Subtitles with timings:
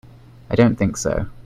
[0.49, 1.27] I don't think so.